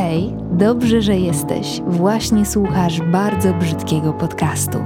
[0.00, 1.80] Hej, dobrze, że jesteś.
[1.86, 4.78] Właśnie słuchasz bardzo brzydkiego podcastu.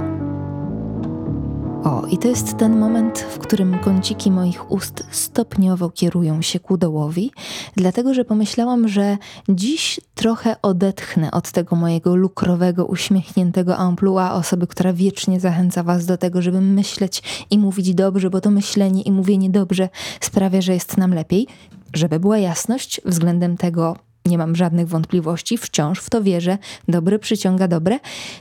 [1.83, 6.77] O, i to jest ten moment, w którym kąciki moich ust stopniowo kierują się ku
[6.77, 7.31] dołowi,
[7.75, 9.17] dlatego że pomyślałam, że
[9.49, 16.17] dziś trochę odetchnę od tego mojego lukrowego, uśmiechniętego amplua osoby, która wiecznie zachęca Was do
[16.17, 19.89] tego, żeby myśleć i mówić dobrze, bo to myślenie i mówienie dobrze
[20.21, 21.47] sprawia, że jest nam lepiej.
[21.93, 23.95] Żeby była jasność względem tego,
[24.25, 26.57] nie mam żadnych wątpliwości, wciąż w to wierzę,
[26.87, 27.99] dobre przyciąga dobre.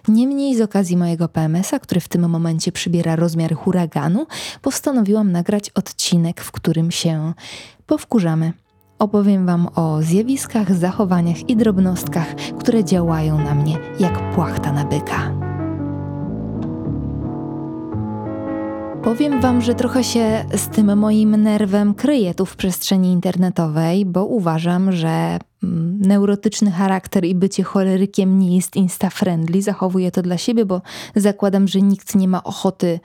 [0.09, 4.27] Niemniej z okazji mojego PMS-a, który w tym momencie przybiera rozmiar huraganu,
[4.63, 7.33] postanowiłam nagrać odcinek, w którym się
[7.87, 8.53] powkurzamy.
[8.99, 15.35] Opowiem Wam o zjawiskach, zachowaniach i drobnostkach, które działają na mnie jak płachta na byka.
[19.05, 24.25] Powiem Wam, że trochę się z tym moim nerwem kryję tu w przestrzeni internetowej, bo
[24.25, 25.39] uważam, że
[26.01, 29.63] neurotyczny charakter i bycie cholerykiem nie jest insta-friendly.
[29.63, 30.83] Zachowuję to dla siebie, bo
[31.17, 33.01] zakładam, że nikt nie ma ochoty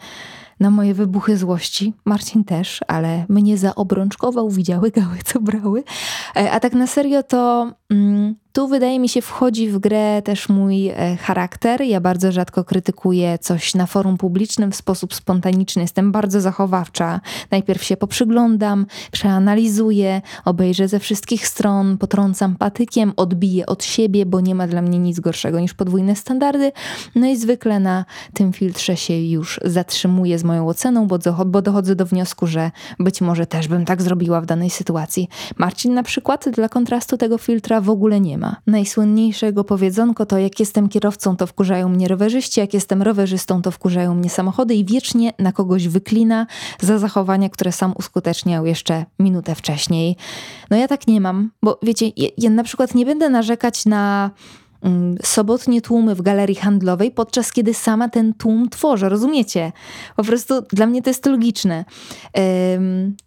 [0.60, 1.94] na moje wybuchy złości.
[2.06, 5.84] Marcin też, ale mnie zaobrączkował, widziały gały, co brały.
[6.36, 7.74] E, a tak na serio to mm,
[8.54, 11.82] tu wydaje mi się wchodzi w grę też mój e, charakter.
[11.82, 15.82] Ja bardzo rzadko krytykuję coś na forum publicznym w sposób spontaniczny.
[15.82, 17.22] Jestem bardzo zachowawcza.
[17.52, 24.56] Najpierw się poprzyglądam, przeanalizuję, obejrzę ze wszystkich stron, potrącam patykiem, odbiję od siebie, bo nie
[24.56, 26.72] ma dla mnie nic gorszego niż podwójne standardy.
[27.16, 31.08] No i zwykle na tym filtrze się już zatrzymuję z moją oceną,
[31.46, 35.30] bo dochodzę do wniosku, że być może też bym tak zrobiła w danej sytuacji.
[35.58, 38.56] Marcin na przykład dla kontrastu tego filtra w ogóle nie ma.
[38.68, 44.16] Najsłynniejszego powiedzonko to jak jestem kierowcą, to wkurzają mnie rowerzyści, jak jestem rowerzystą, to wkurzają
[44.16, 46.48] mnie samochody i wiecznie na kogoś wyklina
[46.82, 50.16] za zachowania, które sam uskuteczniał jeszcze minutę wcześniej.
[50.70, 54.32] No ja tak nie mam, bo wiecie, ja, ja na przykład nie będę narzekać na
[55.24, 59.72] sobotnie tłumy w galerii handlowej, podczas kiedy sama ten tłum tworzę, rozumiecie?
[60.16, 61.86] Po prostu dla mnie to jest logiczne.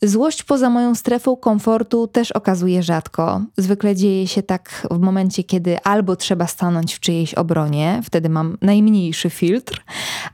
[0.02, 3.40] Złość poza moją strefą komfortu też okazuje rzadko.
[3.56, 8.56] Zwykle dzieje się tak w momencie, kiedy albo trzeba stanąć w czyjejś obronie, wtedy mam
[8.62, 9.84] najmniejszy filtr,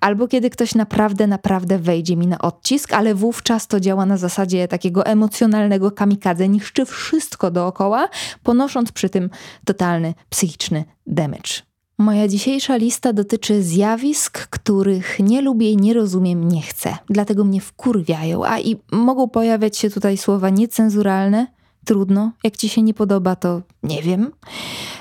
[0.01, 4.69] albo kiedy ktoś naprawdę, naprawdę wejdzie mi na odcisk, ale wówczas to działa na zasadzie
[4.69, 8.09] takiego emocjonalnego kamikadze, niszczy wszystko dookoła,
[8.43, 9.31] ponosząc przy tym
[9.65, 11.69] totalny psychiczny damage.
[11.99, 16.97] Moja dzisiejsza lista dotyczy zjawisk, których nie lubię, nie rozumiem, nie chcę.
[17.11, 18.45] Dlatego mnie wkurwiają.
[18.45, 21.47] A i mogą pojawiać się tutaj słowa niecenzuralne.
[21.85, 22.33] Trudno.
[22.45, 24.33] Jak ci się nie podoba, to nie wiem.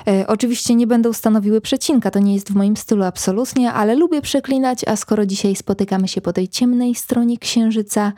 [0.06, 4.22] E, oczywiście nie będą stanowiły przecinka, to nie jest w moim stylu absolutnie, ale lubię
[4.22, 8.12] przeklinać, a skoro dzisiaj spotykamy się po tej ciemnej stronie księżyca,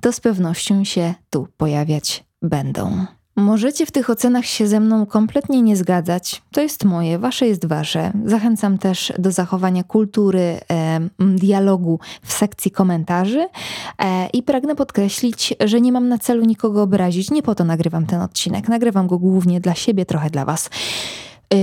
[0.00, 3.17] to z pewnością się tu pojawiać będą.
[3.38, 6.42] Możecie w tych ocenach się ze mną kompletnie nie zgadzać.
[6.52, 8.12] To jest moje, wasze jest wasze.
[8.24, 13.48] Zachęcam też do zachowania kultury e, dialogu w sekcji komentarzy
[13.98, 17.30] e, i pragnę podkreślić, że nie mam na celu nikogo obrazić.
[17.30, 18.68] Nie po to nagrywam ten odcinek.
[18.68, 20.70] Nagrywam go głównie dla siebie, trochę dla was.
[21.54, 21.56] E,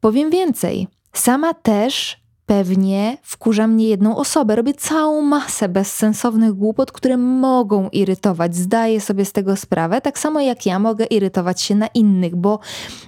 [0.00, 0.88] powiem więcej.
[1.12, 2.21] Sama też
[2.52, 4.56] pewnie wkurza mnie jedną osobę.
[4.56, 8.56] Robię całą masę bezsensownych głupot, które mogą irytować.
[8.56, 12.58] Zdaję sobie z tego sprawę, tak samo jak ja mogę irytować się na innych, bo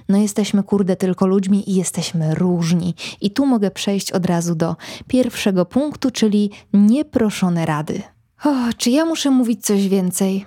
[0.09, 2.95] no jesteśmy kurde tylko ludźmi i jesteśmy różni.
[3.21, 4.75] I tu mogę przejść od razu do
[5.07, 8.01] pierwszego punktu, czyli nieproszone rady.
[8.43, 10.45] O, czy ja muszę mówić coś więcej?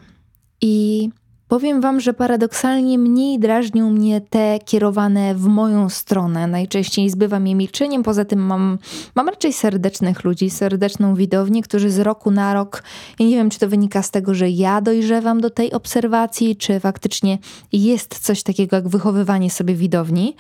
[0.61, 1.09] I
[1.49, 6.47] Powiem Wam, że paradoksalnie mniej drażnią mnie te kierowane w moją stronę.
[6.47, 8.79] Najczęściej zbywam je milczeniem, poza tym mam,
[9.15, 12.83] mam raczej serdecznych ludzi, serdeczną widownię, którzy z roku na rok,
[13.19, 16.81] ja nie wiem, czy to wynika z tego, że ja dojrzewam do tej obserwacji, czy
[16.81, 17.39] faktycznie
[17.73, 20.37] jest coś takiego jak wychowywanie sobie widowni,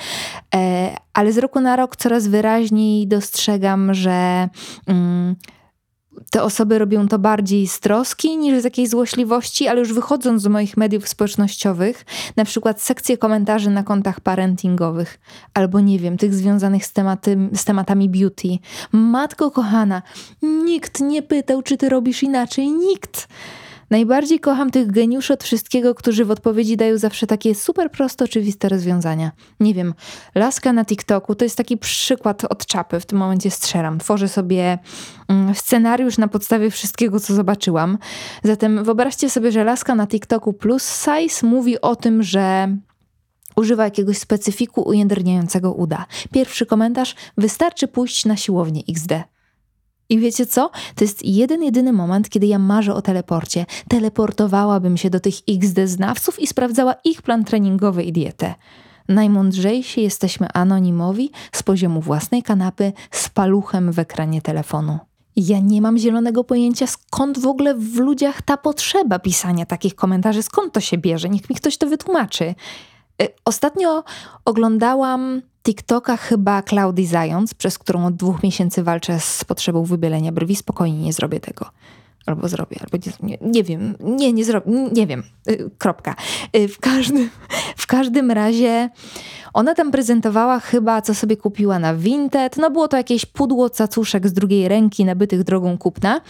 [0.55, 4.49] e, ale z roku na rok coraz wyraźniej dostrzegam, że.
[4.87, 5.37] Mm,
[6.31, 10.47] te osoby robią to bardziej z troski niż z jakiejś złośliwości, ale już wychodząc z
[10.47, 12.05] moich mediów społecznościowych,
[12.37, 15.21] na przykład sekcje komentarzy na kontach parentingowych,
[15.55, 18.49] albo nie wiem, tych związanych z, tematy, z tematami beauty.
[18.93, 20.03] Matko kochana,
[20.43, 23.29] nikt nie pytał, czy ty robisz inaczej, nikt.
[23.91, 28.69] Najbardziej kocham tych geniuszy od wszystkiego, którzy w odpowiedzi dają zawsze takie super proste, oczywiste
[28.69, 29.33] rozwiązania.
[29.61, 29.95] Nie wiem,
[30.35, 33.99] laska na TikToku to jest taki przykład od czapy, w tym momencie strzelam.
[33.99, 34.79] Tworzę sobie
[35.29, 37.99] mm, scenariusz na podstawie wszystkiego, co zobaczyłam.
[38.45, 42.77] Zatem wyobraźcie sobie, że laska na TikToku plus size mówi o tym, że
[43.57, 46.07] używa jakiegoś specyfiku ujędrniającego uda.
[46.33, 49.13] Pierwszy komentarz: wystarczy pójść na siłownię XD.
[50.09, 50.71] I wiecie co?
[50.95, 53.67] To jest jeden, jedyny moment, kiedy ja marzę o teleporcie.
[53.89, 58.55] Teleportowałabym się do tych XD znawców i sprawdzała ich plan treningowy i dietę.
[59.09, 64.99] najmądrzejsi jesteśmy anonimowi z poziomu własnej kanapy z paluchem w ekranie telefonu.
[65.37, 70.43] Ja nie mam zielonego pojęcia, skąd w ogóle w ludziach ta potrzeba pisania takich komentarzy,
[70.43, 71.29] skąd to się bierze.
[71.29, 72.55] Niech mi ktoś to wytłumaczy.
[73.23, 74.05] Y, ostatnio
[74.45, 80.57] oglądałam TikToka chyba Klaudii Zając, przez którą od dwóch miesięcy walczę z potrzebą wybielenia brwi.
[80.57, 81.67] Spokojnie nie zrobię tego.
[82.27, 83.95] Albo zrobię, albo nie, nie, wiem.
[84.01, 85.23] Nie, nie zrobię, nie wiem.
[85.51, 86.17] Y, kropka.
[86.57, 87.31] Y, w każdym,
[87.77, 88.91] w każdym razie
[89.55, 92.57] ona tam prezentowała chyba, co sobie kupiła na Vinted.
[92.57, 96.21] No było to jakieś pudło cacuszek z drugiej ręki, nabytych drogą kupna.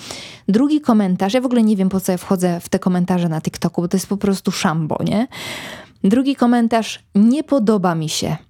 [0.49, 3.41] Drugi komentarz, ja w ogóle nie wiem, po co ja wchodzę w te komentarze na
[3.41, 5.29] TikToku, bo to jest po prostu szambo, nie?
[6.05, 8.48] Drugi komentarz, nie podoba mi się.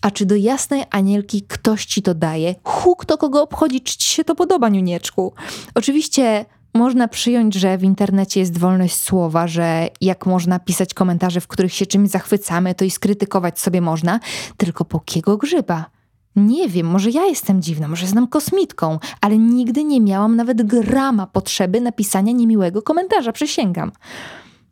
[0.00, 2.54] A czy do jasnej anielki ktoś ci to daje?
[2.64, 5.32] Huk to kogo obchodzi, czy ci się to podoba, niunieczku?
[5.74, 6.44] Oczywiście
[6.74, 11.74] można przyjąć, że w internecie jest wolność słowa, że jak można pisać komentarze, w których
[11.74, 14.20] się czymś zachwycamy, to i skrytykować sobie można,
[14.56, 15.90] tylko po kiego grzyba?
[16.36, 21.26] Nie wiem, może ja jestem dziwna, może jestem kosmitką, ale nigdy nie miałam nawet grama
[21.26, 23.92] potrzeby napisania niemiłego komentarza, przysięgam.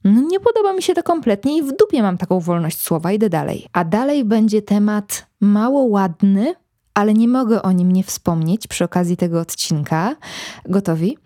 [0.04, 3.28] No nie podoba mi się to kompletnie i w dupie mam taką wolność słowa, idę
[3.28, 3.66] dalej.
[3.72, 6.54] A dalej będzie temat mało ładny,
[6.94, 10.16] ale nie mogę o nim nie wspomnieć przy okazji tego odcinka.
[10.64, 11.18] Gotowi?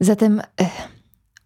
[0.00, 0.88] Zatem eh,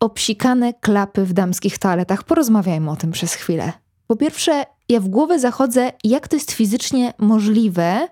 [0.01, 2.23] obsikane klapy w damskich toaletach.
[2.23, 3.73] Porozmawiajmy o tym przez chwilę.
[4.07, 8.09] Po pierwsze, ja w głowę zachodzę, jak to jest fizycznie możliwe,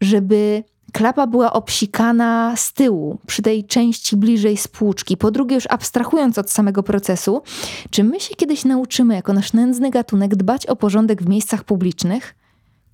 [0.00, 5.16] żeby klapa była obsikana z tyłu, przy tej części bliżej spłuczki.
[5.16, 7.42] Po drugie, już abstrahując od samego procesu,
[7.90, 12.34] czy my się kiedyś nauczymy jako nasz nędzny gatunek dbać o porządek w miejscach publicznych?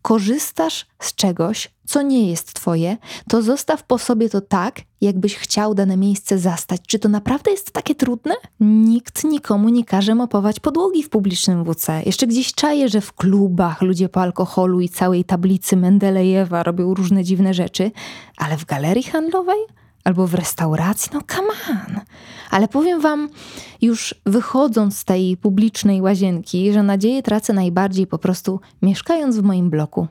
[0.03, 2.97] Korzystasz z czegoś, co nie jest twoje,
[3.29, 6.81] to zostaw po sobie to tak, jakbyś chciał dane miejsce zastać.
[6.87, 8.35] Czy to naprawdę jest takie trudne?
[8.61, 12.03] Nikt nikomu nie każe mopować podłogi w publicznym WC.
[12.07, 17.25] Jeszcze gdzieś czaję, że w klubach ludzie po alkoholu i całej tablicy Mendelejewa robią różne
[17.25, 17.91] dziwne rzeczy,
[18.37, 19.80] ale w galerii handlowej?
[20.05, 22.01] Albo w restauracji, no come on.
[22.51, 23.29] Ale powiem wam,
[23.83, 29.71] już wychodząc z tej publicznej łazienki, że nadzieję tracę najbardziej po prostu mieszkając w moim
[29.71, 30.07] bloku.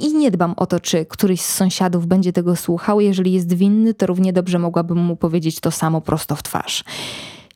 [0.00, 3.00] I nie dbam o to, czy któryś z sąsiadów będzie tego słuchał.
[3.00, 6.84] Jeżeli jest winny, to równie dobrze mogłabym mu powiedzieć to samo prosto w twarz.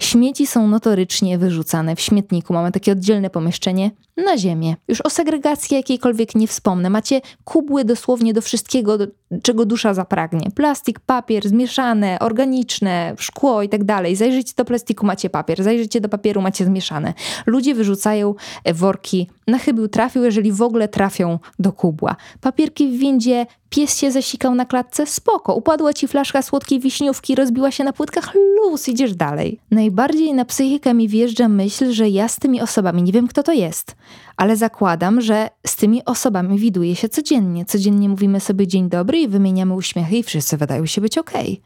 [0.00, 2.52] Śmieci są notorycznie wyrzucane w śmietniku.
[2.52, 4.76] Mamy takie oddzielne pomieszczenie na ziemię.
[4.88, 6.90] Już o segregacji jakiejkolwiek nie wspomnę.
[6.90, 9.06] Macie kubły dosłownie do wszystkiego, do
[9.42, 10.50] czego dusza zapragnie.
[10.54, 14.16] Plastik, papier, zmieszane, organiczne, szkło i tak dalej.
[14.16, 15.62] Zajrzyjcie do plastiku, macie papier.
[15.62, 17.14] Zajrzyjcie do papieru, macie zmieszane.
[17.46, 18.34] Ludzie wyrzucają
[18.74, 22.16] worki na chybił trafił, jeżeli w ogóle trafią do kubła.
[22.40, 25.54] Papierki w windzie, pies się zasikał na klatce, spoko.
[25.54, 29.60] Upadła ci flaszka słodkiej wiśniówki, rozbiła się na płytkach, luz, idziesz dalej.
[29.70, 33.52] Najbardziej na psychikę mi wjeżdża myśl, że ja z tymi osobami, nie wiem kto to
[33.52, 33.96] jest,
[34.36, 37.64] ale zakładam, że z tymi osobami widuję się codziennie.
[37.64, 41.18] Codziennie mówimy sobie dzień dobry i wymieniamy uśmiechy i wszyscy wydają się być.
[41.18, 41.56] Okay.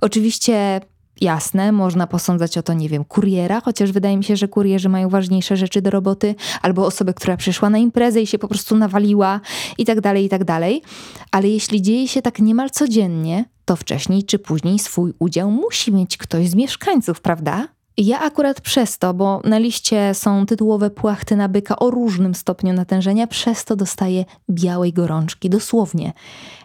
[0.00, 0.80] Oczywiście
[1.20, 5.08] Jasne, można posądzać o to, nie wiem, kuriera, chociaż wydaje mi się, że kurierzy mają
[5.08, 9.40] ważniejsze rzeczy do roboty, albo osobę, która przyszła na imprezę i się po prostu nawaliła
[9.78, 10.82] i tak dalej, i tak dalej.
[11.30, 16.16] Ale jeśli dzieje się tak niemal codziennie, to wcześniej czy później swój udział musi mieć
[16.16, 17.68] ktoś z mieszkańców, prawda?
[17.96, 22.72] Ja akurat przez to, bo na liście są tytułowe płachty na byka o różnym stopniu
[22.72, 26.12] natężenia, przez to dostaję białej gorączki, dosłownie.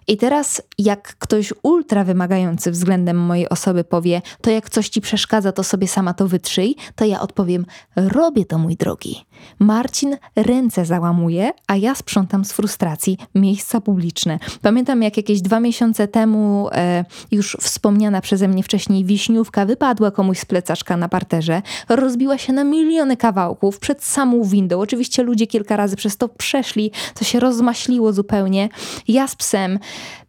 [0.09, 5.51] I teraz, jak ktoś ultra wymagający względem mojej osoby powie, to jak coś ci przeszkadza,
[5.51, 9.25] to sobie sama to wytrzyj, to ja odpowiem: Robię to, mój drogi.
[9.59, 14.39] Marcin ręce załamuje, a ja sprzątam z frustracji miejsca publiczne.
[14.61, 20.39] Pamiętam, jak jakieś dwa miesiące temu e, już wspomniana przeze mnie wcześniej wiśniówka wypadła komuś
[20.39, 24.79] z plecaczka na parterze, rozbiła się na miliony kawałków przed samą windą.
[24.79, 28.69] Oczywiście ludzie kilka razy przez to przeszli, to się rozmaśliło zupełnie.
[29.07, 29.79] Ja z psem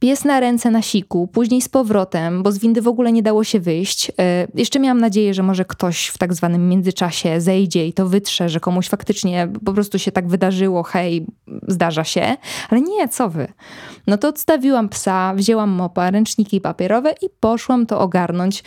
[0.00, 3.44] Pies na ręce na siku, później z powrotem, bo z windy w ogóle nie dało
[3.44, 4.12] się wyjść.
[4.18, 8.49] E, jeszcze miałam nadzieję, że może ktoś w tak zwanym międzyczasie zejdzie i to wytrze,
[8.49, 11.26] że komuś faktycznie po prostu się tak wydarzyło, hej,
[11.68, 12.37] zdarza się.
[12.70, 13.49] Ale nie, co wy.
[14.06, 18.62] No to odstawiłam psa, wzięłam mopa, ręczniki papierowe i poszłam to ogarnąć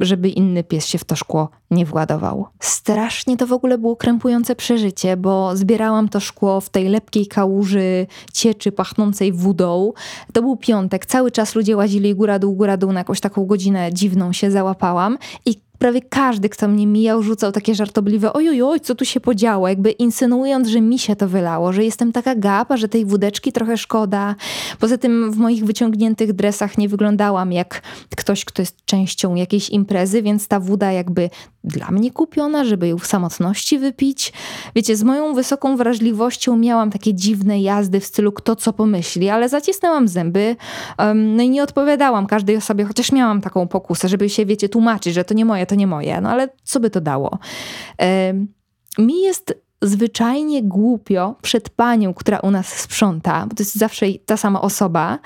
[0.00, 2.46] żeby inny pies się w to szkło nie władował.
[2.60, 8.06] Strasznie to w ogóle było krępujące przeżycie, bo zbierałam to szkło w tej lepkiej kałuży
[8.32, 9.92] cieczy pachnącej wodą.
[10.32, 14.50] To był piątek, cały czas ludzie łazili góra-dół, góra-dół, na jakąś taką godzinę dziwną się
[14.50, 19.20] załapałam i prawie każdy, kto mnie mijał, rzucał takie żartobliwe oj, oj, co tu się
[19.20, 23.52] podziało, jakby insynuując, że mi się to wylało, że jestem taka gapa, że tej wódeczki
[23.52, 24.34] trochę szkoda.
[24.78, 27.82] Poza tym w moich wyciągniętych dresach nie wyglądałam jak
[28.16, 31.30] ktoś, kto jest częścią jakiejś imprezy, więc ta woda jakby
[31.68, 34.32] dla mnie kupiona, żeby ją w samotności wypić.
[34.74, 39.48] Wiecie, z moją wysoką wrażliwością miałam takie dziwne jazdy w stylu kto co pomyśli, ale
[39.48, 40.56] zacisnęłam zęby
[40.98, 45.14] um, no i nie odpowiadałam każdej osobie, chociaż miałam taką pokusę, żeby się, wiecie, tłumaczyć,
[45.14, 46.20] że to nie moje, to nie moje.
[46.20, 47.38] No ale co by to dało?
[48.98, 54.36] Mi jest zwyczajnie głupio przed panią, która u nas sprząta, bo to jest zawsze ta
[54.36, 55.18] sama osoba,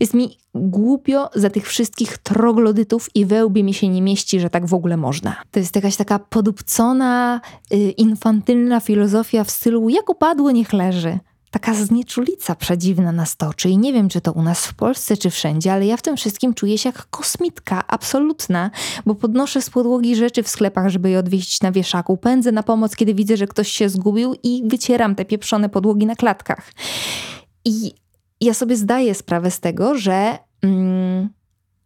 [0.00, 4.66] jest mi głupio za tych wszystkich troglodytów i wełbie mi się nie mieści, że tak
[4.66, 5.36] w ogóle można.
[5.50, 7.40] To jest jakaś taka podupcona,
[7.72, 11.18] y, infantylna filozofia w stylu jak upadło, niech leży
[11.54, 15.30] taka znieczulica przedziwna nas toczy i nie wiem, czy to u nas w Polsce, czy
[15.30, 18.70] wszędzie, ale ja w tym wszystkim czuję się jak kosmitka, absolutna,
[19.06, 22.96] bo podnoszę z podłogi rzeczy w sklepach, żeby je odwieźć na wieszaku, pędzę na pomoc,
[22.96, 26.72] kiedy widzę, że ktoś się zgubił i wycieram te pieprzone podłogi na klatkach.
[27.64, 27.92] I
[28.40, 30.38] ja sobie zdaję sprawę z tego, że...
[30.64, 31.28] Mm,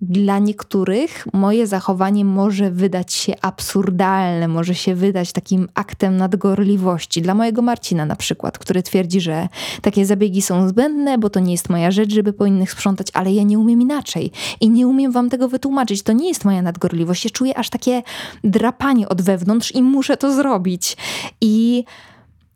[0.00, 7.22] dla niektórych moje zachowanie może wydać się absurdalne, może się wydać takim aktem nadgorliwości.
[7.22, 9.48] Dla mojego Marcina na przykład, który twierdzi, że
[9.82, 13.32] takie zabiegi są zbędne, bo to nie jest moja rzecz, żeby po innych sprzątać, ale
[13.32, 14.30] ja nie umiem inaczej
[14.60, 16.02] i nie umiem wam tego wytłumaczyć.
[16.02, 17.24] To nie jest moja nadgorliwość.
[17.24, 18.02] Ja czuję aż takie
[18.44, 20.96] drapanie od wewnątrz i muszę to zrobić.
[21.40, 21.84] I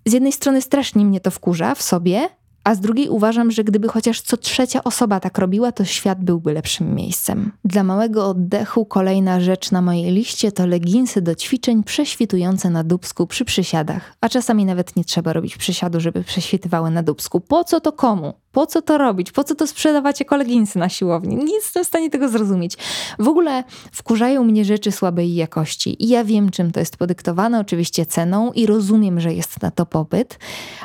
[0.07, 2.29] z jednej strony strasznie mnie to wkurza w sobie,
[2.65, 6.53] a z drugiej uważam, że gdyby chociaż co trzecia osoba tak robiła, to świat byłby
[6.53, 7.53] lepszym miejscem.
[7.65, 13.27] Dla małego oddechu kolejna rzecz na mojej liście to leginsy do ćwiczeń prześwitujące na dubsku
[13.27, 14.15] przy przysiadach.
[14.21, 17.41] A czasami nawet nie trzeba robić przysiadu, żeby prześwitywały na dubsku.
[17.41, 18.35] Po co to komu?
[18.53, 19.33] Po co to robić?
[19.33, 21.37] Po co to sprzedawać jako leginsy na siłowni?
[21.37, 22.77] Nie jestem w stanie tego zrozumieć.
[23.19, 26.05] W ogóle wkurzają mnie rzeczy słabej jakości.
[26.05, 29.87] I ja wiem, czym to jest podyktowane, oczywiście ceną i rozumiem, że jest na to
[29.87, 30.39] popyt,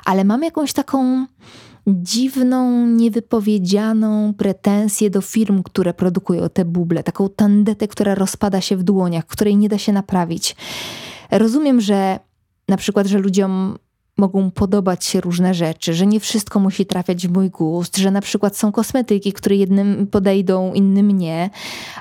[0.05, 1.25] ale mam jakąś taką
[1.87, 8.83] dziwną, niewypowiedzianą pretensję do firm, które produkują te buble, taką tandetę, która rozpada się w
[8.83, 10.55] dłoniach, której nie da się naprawić.
[11.31, 12.19] Rozumiem, że
[12.67, 13.77] na przykład, że ludziom
[14.17, 18.21] mogą podobać się różne rzeczy, że nie wszystko musi trafiać w mój gust, że na
[18.21, 21.49] przykład są kosmetyki, które jednym podejdą, innym nie,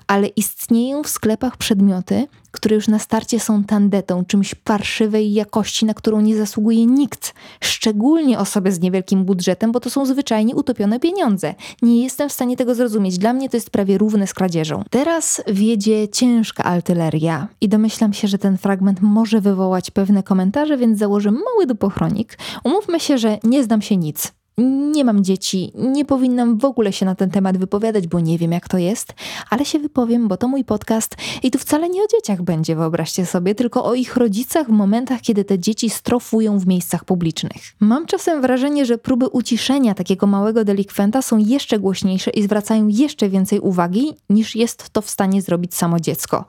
[0.07, 2.27] ale istnieją w sklepach przedmioty,
[2.57, 8.39] które już na starcie są tandetą, czymś parszywej jakości, na którą nie zasługuje nikt, szczególnie
[8.39, 11.55] osoby z niewielkim budżetem, bo to są zwyczajnie utopione pieniądze.
[11.83, 13.19] Nie jestem w stanie tego zrozumieć.
[13.19, 14.83] Dla mnie to jest prawie równe z kradzieżą.
[14.91, 20.99] Teraz wiedzie ciężka artyleria i domyślam się, że ten fragment może wywołać pewne komentarze, więc
[20.99, 22.39] założę mały dupochronik.
[22.65, 27.07] Umówmy się, że nie znam się nic nie mam dzieci, nie powinnam w ogóle się
[27.07, 29.15] na ten temat wypowiadać, bo nie wiem jak to jest,
[29.51, 33.27] ale się wypowiem, bo to mój podcast i tu wcale nie o dzieciach będzie, wyobraźcie
[33.27, 37.63] sobie, tylko o ich rodzicach w momentach, kiedy te dzieci strofują w miejscach publicznych.
[37.81, 43.29] Mam czasem wrażenie, że próby uciszenia takiego małego delikwenta są jeszcze głośniejsze i zwracają jeszcze
[43.29, 46.45] więcej uwagi, niż jest to w stanie zrobić samo dziecko.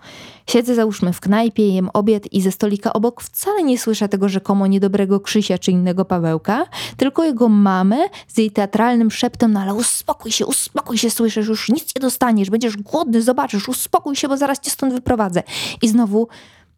[0.49, 4.67] Siedzę załóżmy w knajpie, jem obiad i ze stolika obok wcale nie słyszę tego rzekomo
[4.67, 6.65] niedobrego Krzysia czy innego Pawełka,
[6.97, 7.96] tylko jego mamę
[8.27, 12.49] z jej teatralnym szeptem, no ale uspokój się, uspokój się, słyszysz, już nic nie dostaniesz,
[12.49, 15.43] będziesz głodny, zobaczysz, uspokój się, bo zaraz cię stąd wyprowadzę.
[15.81, 16.27] I znowu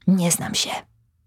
[0.07, 0.69] nie znam się.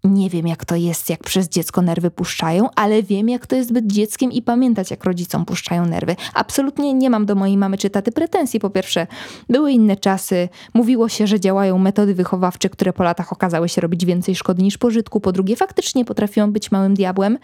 [0.03, 3.73] Nie wiem, jak to jest, jak przez dziecko nerwy puszczają, ale wiem, jak to jest
[3.73, 6.15] być dzieckiem i pamiętać, jak rodzicom puszczają nerwy.
[6.33, 8.59] Absolutnie nie mam do mojej mamy czy taty pretensji.
[8.59, 9.07] Po pierwsze,
[9.49, 14.05] były inne czasy, mówiło się, że działają metody wychowawcze, które po latach okazały się robić
[14.05, 15.19] więcej szkody niż pożytku.
[15.19, 17.37] Po drugie, faktycznie potrafią być małym diabłem.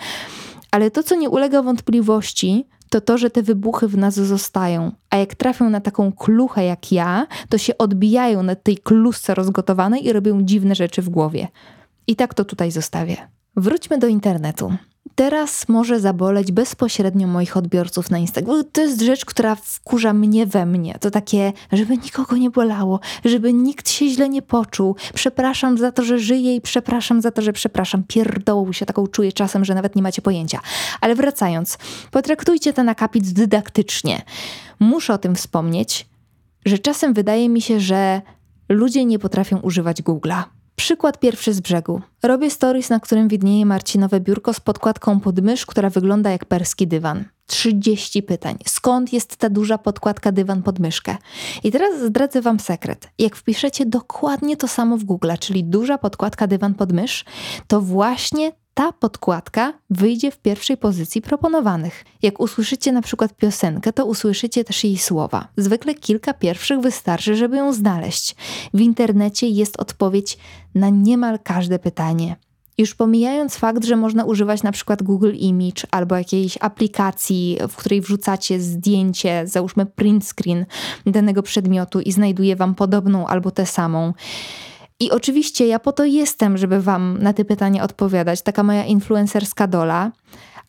[0.72, 4.92] Ale to, co nie ulega wątpliwości, to to, że te wybuchy w nas zostają.
[5.10, 10.06] A jak trafią na taką kluchę jak ja, to się odbijają na tej klusce rozgotowanej
[10.06, 11.48] i robią dziwne rzeczy w głowie.
[12.08, 13.18] I tak to tutaj zostawię.
[13.56, 14.74] Wróćmy do internetu.
[15.20, 18.64] Teraz może zaboleć bezpośrednio moich odbiorców na Instagram.
[18.72, 20.98] To jest rzecz, która wkurza mnie we mnie.
[21.00, 24.96] To takie, żeby nikogo nie bolało, żeby nikt się źle nie poczuł.
[25.14, 28.04] Przepraszam za to, że żyję i przepraszam za to, że przepraszam.
[28.08, 30.60] Pierdołą się taką czuję czasem, że nawet nie macie pojęcia.
[31.02, 31.78] Ale wracając,
[32.12, 34.22] potraktujcie ten akapit dydaktycznie.
[34.80, 36.08] Muszę o tym wspomnieć,
[36.66, 38.22] że czasem wydaje mi się, że
[38.70, 40.44] ludzie nie potrafią używać Google'a.
[40.80, 42.02] Przykład pierwszy z brzegu.
[42.24, 46.88] Robię stories, na którym widnieje Marcinowe biurko z podkładką pod mysz, która wygląda jak perski
[46.88, 47.26] dywan.
[47.46, 48.58] 30 pytań.
[48.66, 51.18] Skąd jest ta duża podkładka dywan pod myszkę?
[51.64, 53.10] I teraz zdradzę wam sekret.
[53.18, 57.26] Jak wpiszecie dokładnie to samo w Google, czyli duża podkładka dywan pod mysz,
[57.68, 62.06] to właśnie ta podkładka wyjdzie w pierwszej pozycji proponowanych.
[62.22, 65.48] Jak usłyszycie na przykład piosenkę, to usłyszycie też jej słowa.
[65.58, 68.36] Zwykle kilka pierwszych wystarczy, żeby ją znaleźć.
[68.74, 70.38] W internecie jest odpowiedź
[70.76, 72.36] na niemal każde pytanie.
[72.78, 78.02] Już pomijając fakt, że można używać na przykład Google Image albo jakiejś aplikacji, w której
[78.02, 80.66] wrzucacie zdjęcie, załóżmy print screen
[81.06, 84.14] danego przedmiotu i znajduje wam podobną albo tę samą
[85.00, 89.68] I oczywiście ja po to jestem, żeby Wam na te pytania odpowiadać, taka moja influencerska
[89.68, 90.12] dola,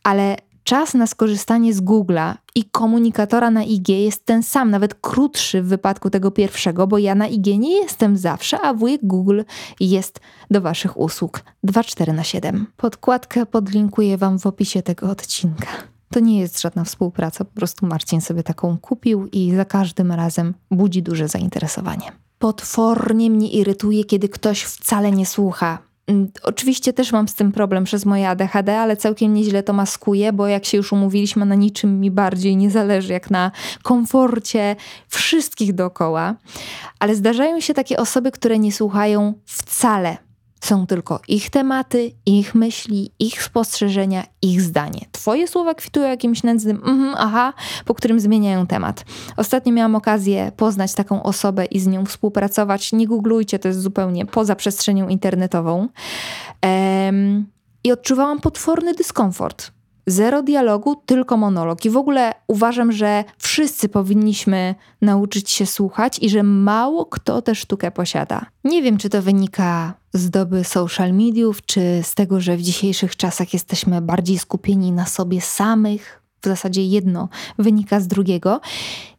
[0.03, 5.63] ale czas na skorzystanie z Google'a i komunikatora na IG jest ten sam, nawet krótszy
[5.63, 9.43] w wypadku tego pierwszego, bo ja na IG nie jestem zawsze, a wujek Google
[9.81, 10.21] jest
[10.51, 12.67] do Waszych usług 24 na 7.
[12.77, 15.67] Podkładkę podlinkuję Wam w opisie tego odcinka.
[16.11, 20.55] To nie jest żadna współpraca, po prostu Marcin sobie taką kupił i za każdym razem
[20.71, 22.13] budzi duże zainteresowanie.
[22.41, 25.79] Potwornie mnie irytuje, kiedy ktoś wcale nie słucha.
[26.07, 30.33] Mm, oczywiście też mam z tym problem przez moje ADHD, ale całkiem nieźle to maskuję,
[30.33, 33.51] bo jak się już umówiliśmy, na niczym mi bardziej nie zależy, jak na
[33.83, 34.77] komforcie
[35.09, 36.35] wszystkich dookoła.
[36.99, 40.30] Ale zdarzają się takie osoby, które nie słuchają wcale
[40.61, 45.01] są tylko ich tematy, ich myśli, ich spostrzeżenia, ich zdanie.
[45.13, 47.53] Twoje słowa kwitują jakimś nędznym mhm, aha,
[47.85, 49.05] po którym zmieniają temat.
[49.37, 52.93] Ostatnio miałam okazję poznać taką osobę i z nią współpracować.
[52.93, 55.89] Nie googlujcie, to jest zupełnie poza przestrzenią internetową.
[56.63, 57.45] Ehm,
[57.85, 59.71] I odczuwałam potworny dyskomfort
[60.11, 61.85] Zero dialogu, tylko monolog.
[61.85, 67.55] I w ogóle uważam, że wszyscy powinniśmy nauczyć się słuchać i że mało kto tę
[67.55, 68.47] sztukę posiada.
[68.65, 73.17] Nie wiem, czy to wynika z doby social mediów, czy z tego, że w dzisiejszych
[73.17, 76.23] czasach jesteśmy bardziej skupieni na sobie samych.
[76.43, 78.61] W zasadzie jedno wynika z drugiego.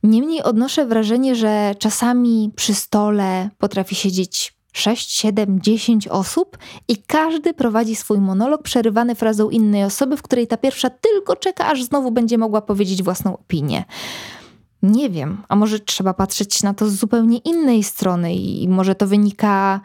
[0.03, 7.53] Niemniej odnoszę wrażenie, że czasami przy stole potrafi siedzieć 6, 7, 10 osób i każdy
[7.53, 12.11] prowadzi swój monolog przerywany frazą innej osoby, w której ta pierwsza tylko czeka, aż znowu
[12.11, 13.83] będzie mogła powiedzieć własną opinię.
[14.83, 19.07] Nie wiem, a może trzeba patrzeć na to z zupełnie innej strony i może to
[19.07, 19.81] wynika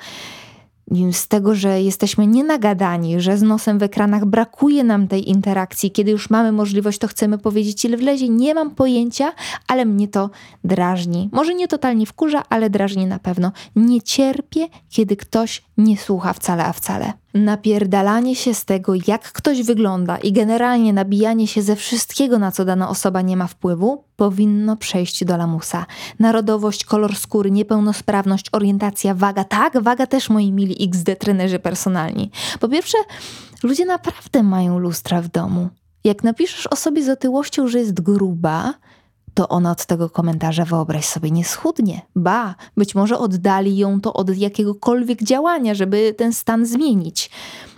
[1.13, 5.91] z tego, że jesteśmy nienagadani, że z nosem w ekranach brakuje nam tej interakcji.
[5.91, 8.29] Kiedy już mamy możliwość, to chcemy powiedzieć, ile wlezie.
[8.29, 9.33] Nie mam pojęcia,
[9.69, 10.31] ale mnie to
[10.65, 11.29] drażni.
[11.33, 13.53] Może nie totalnie wkurza, ale drażni na pewno.
[13.77, 19.63] Nie cierpię, kiedy ktoś nie słucha wcale, a wcale napierdalanie się z tego, jak ktoś
[19.63, 24.77] wygląda i generalnie nabijanie się ze wszystkiego, na co dana osoba nie ma wpływu, powinno
[24.77, 25.87] przejść do lamusa.
[26.19, 29.45] Narodowość, kolor skóry, niepełnosprawność, orientacja, waga.
[29.45, 32.31] Tak, waga też moi mili XD trenerzy personalni.
[32.61, 32.99] Po pierwsze,
[33.63, 35.69] ludzie naprawdę mają lustra w domu.
[36.05, 38.75] Jak napiszesz o sobie z otyłością, że jest gruba,
[39.37, 42.01] to ona od tego komentarza, wyobraź sobie, nie schudnie.
[42.15, 47.31] Ba, być może oddali ją to od jakiegokolwiek działania, żeby ten stan zmienić.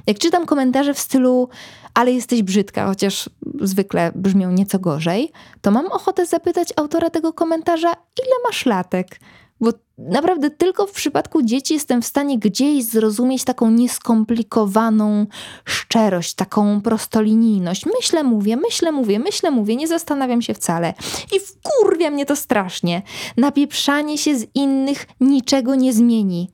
[0.07, 1.49] Jak czytam komentarze w stylu,
[1.94, 7.92] ale jesteś brzydka, chociaż zwykle brzmią nieco gorzej, to mam ochotę zapytać autora tego komentarza,
[7.92, 9.21] ile masz latek?
[9.61, 15.27] Bo naprawdę tylko w przypadku dzieci jestem w stanie gdzieś zrozumieć taką nieskomplikowaną
[15.64, 17.87] szczerość, taką prostolinijność.
[17.87, 20.94] Myślę, mówię, myślę, mówię, myślę, mówię, nie zastanawiam się wcale.
[21.37, 23.03] I wkurwia mnie to strasznie.
[23.37, 26.51] Napieprzanie się z innych niczego nie zmieni.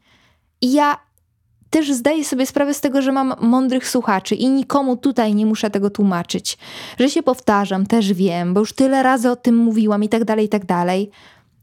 [0.61, 0.97] I ja
[1.71, 5.71] też zdaję sobie sprawę z tego, że mam mądrych słuchaczy i nikomu tutaj nie muszę
[5.71, 6.59] tego tłumaczyć.
[6.99, 10.47] Że się powtarzam, też wiem, bo już tyle razy o tym mówiłam i tak dalej,
[10.47, 11.11] i tak dalej.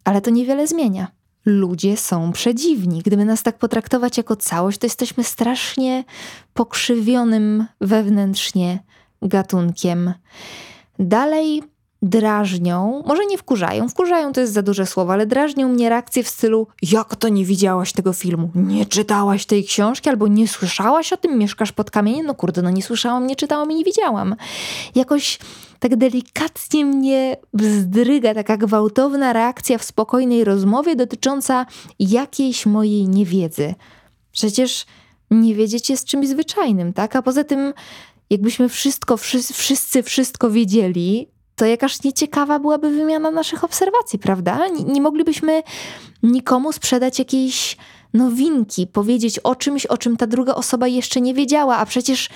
[0.03, 3.01] Ale to niewiele zmienia ludzie są przedziwni.
[3.05, 6.03] Gdyby nas tak potraktować jako całość, to jesteśmy strasznie
[6.53, 8.79] pokrzywionym wewnętrznie
[9.21, 10.13] gatunkiem.
[10.99, 11.63] Dalej
[12.01, 16.27] drażnią, może nie wkurzają, wkurzają to jest za duże słowo, ale drażnią mnie reakcje w
[16.27, 21.17] stylu jak to nie widziałaś tego filmu, nie czytałaś tej książki albo nie słyszałaś o
[21.17, 24.35] tym, mieszkasz pod kamieniem, no kurde, no nie słyszałam, nie czytałam i nie widziałam.
[24.95, 25.39] Jakoś
[25.79, 31.65] tak delikatnie mnie wzdryga taka gwałtowna reakcja w spokojnej rozmowie dotycząca
[31.99, 33.75] jakiejś mojej niewiedzy.
[34.31, 34.85] Przecież
[35.31, 37.15] nie wiedzieć jest czymś zwyczajnym, tak?
[37.15, 37.73] A poza tym
[38.29, 39.17] jakbyśmy wszystko,
[39.53, 44.67] wszyscy wszystko wiedzieli, to jakaż nieciekawa byłaby wymiana naszych obserwacji, prawda?
[44.67, 45.63] Nie, nie moglibyśmy
[46.23, 47.77] nikomu sprzedać jakiejś
[48.13, 52.29] nowinki, powiedzieć o czymś, o czym ta druga osoba jeszcze nie wiedziała, a przecież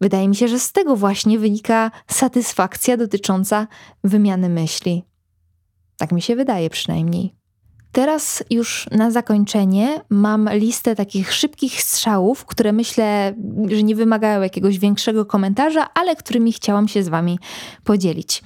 [0.00, 3.66] wydaje mi się, że z tego właśnie wynika satysfakcja dotycząca
[4.04, 5.04] wymiany myśli.
[5.96, 7.43] Tak mi się wydaje przynajmniej.
[7.94, 13.34] Teraz już na zakończenie mam listę takich szybkich strzałów, które myślę,
[13.68, 17.38] że nie wymagają jakiegoś większego komentarza, ale którymi chciałam się z Wami
[17.84, 18.42] podzielić.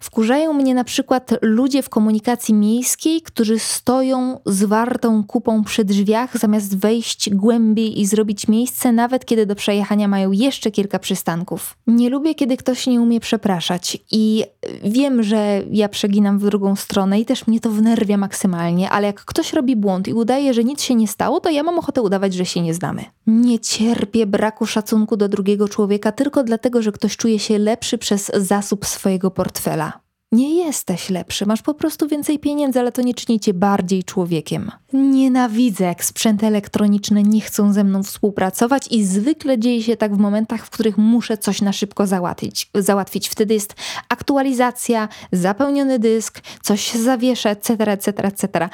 [0.00, 6.78] Wkurzają mnie na przykład ludzie w komunikacji miejskiej, którzy stoją zwartą kupą przy drzwiach, zamiast
[6.78, 11.76] wejść głębiej i zrobić miejsce, nawet kiedy do przejechania mają jeszcze kilka przystanków.
[11.86, 14.44] Nie lubię, kiedy ktoś nie umie przepraszać i
[14.84, 19.24] wiem, że ja przeginam w drugą stronę i też mnie to wnerwia maksymalnie, ale jak
[19.24, 22.34] ktoś robi błąd i udaje, że nic się nie stało, to ja mam ochotę udawać,
[22.34, 23.04] że się nie znamy.
[23.26, 28.30] Nie cierpię braku szacunku do drugiego człowieka tylko dlatego, że ktoś czuje się lepszy przez
[28.34, 29.87] zasób swojego portfela.
[30.32, 34.70] Nie jesteś lepszy, masz po prostu więcej pieniędzy, ale to nie czyni cię bardziej człowiekiem.
[34.92, 40.18] Nienawidzę, jak sprzęty elektroniczne nie chcą ze mną współpracować i zwykle dzieje się tak w
[40.18, 42.70] momentach, w których muszę coś na szybko załatwić.
[42.74, 43.28] załatwić.
[43.28, 43.74] Wtedy jest
[44.08, 48.68] aktualizacja, zapełniony dysk, coś się zawiesza, etc., etc., etc.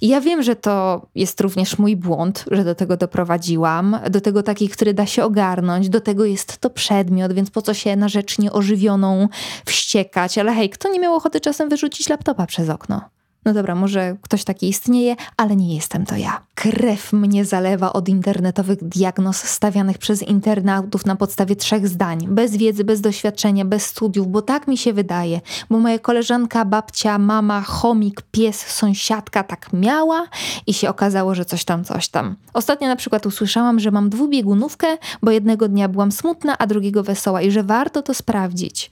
[0.00, 4.68] Ja wiem, że to jest również mój błąd, że do tego doprowadziłam, do tego taki,
[4.68, 8.38] który da się ogarnąć, do tego jest to przedmiot, więc po co się na rzecz
[8.38, 9.28] nieożywioną
[9.66, 13.00] wściekać, ale hej, kto nie miał ochoty czasem wyrzucić laptopa przez okno?
[13.44, 16.42] No dobra, może ktoś taki istnieje, ale nie jestem to ja.
[16.54, 22.84] Krew mnie zalewa od internetowych diagnoz stawianych przez internautów na podstawie trzech zdań, bez wiedzy,
[22.84, 28.22] bez doświadczenia, bez studiów, bo tak mi się wydaje, bo moja koleżanka, babcia, mama, chomik,
[28.22, 30.26] pies, sąsiadka tak miała
[30.66, 32.36] i się okazało, że coś tam, coś tam.
[32.52, 34.86] Ostatnio na przykład usłyszałam, że mam dwubiegunówkę,
[35.22, 38.90] bo jednego dnia byłam smutna, a drugiego wesoła i że warto to sprawdzić.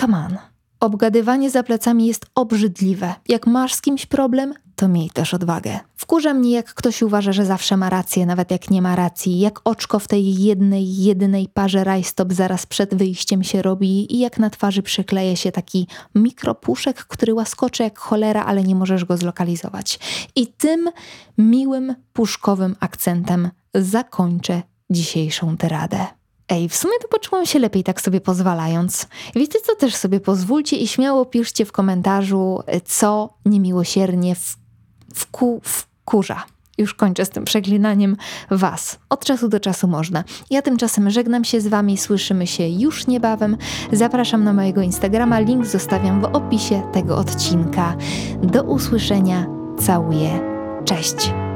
[0.00, 0.49] Come on.
[0.80, 3.14] Obgadywanie za plecami jest obrzydliwe.
[3.28, 5.78] Jak masz z kimś problem, to miej też odwagę.
[5.96, 9.60] Wkurza mnie, jak ktoś uważa, że zawsze ma rację, nawet jak nie ma racji, jak
[9.64, 14.50] oczko w tej jednej, jedynej parze rajstop zaraz przed wyjściem się robi i jak na
[14.50, 19.98] twarzy przykleje się taki mikropuszek, który łaskocze jak cholera, ale nie możesz go zlokalizować.
[20.36, 20.90] I tym
[21.38, 26.19] miłym, puszkowym akcentem zakończę dzisiejszą tyradę.
[26.50, 29.06] Ej, w sumie to poczułam się lepiej tak sobie pozwalając.
[29.34, 34.56] Wiecie co, też sobie pozwólcie i śmiało piszcie w komentarzu, co niemiłosiernie w,
[35.14, 36.42] wku, wkurza.
[36.78, 38.16] Już kończę z tym przeklinaniem
[38.50, 38.98] was.
[39.08, 40.24] Od czasu do czasu można.
[40.50, 43.56] Ja tymczasem żegnam się z wami, słyszymy się już niebawem.
[43.92, 47.96] Zapraszam na mojego Instagrama, link zostawiam w opisie tego odcinka.
[48.42, 49.46] Do usłyszenia,
[49.78, 50.40] całuję,
[50.84, 51.49] cześć!